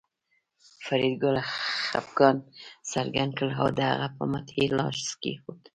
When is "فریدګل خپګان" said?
0.85-2.37